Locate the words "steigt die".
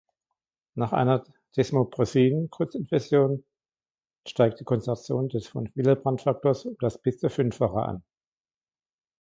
4.27-4.63